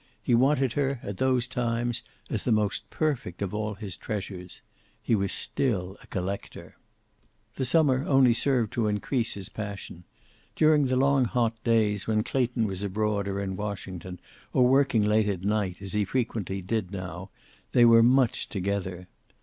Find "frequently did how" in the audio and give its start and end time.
16.03-17.29